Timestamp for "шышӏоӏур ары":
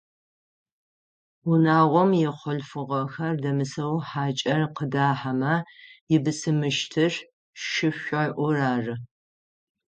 7.63-8.95